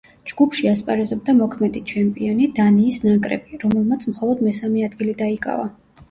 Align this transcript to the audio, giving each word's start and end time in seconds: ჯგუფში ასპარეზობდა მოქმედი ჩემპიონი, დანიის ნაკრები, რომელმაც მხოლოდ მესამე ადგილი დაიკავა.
ჯგუფში 0.29 0.67
ასპარეზობდა 0.69 1.33
მოქმედი 1.41 1.81
ჩემპიონი, 1.91 2.47
დანიის 2.59 2.97
ნაკრები, 3.03 3.59
რომელმაც 3.65 4.07
მხოლოდ 4.13 4.41
მესამე 4.47 4.87
ადგილი 4.89 5.13
დაიკავა. 5.21 5.69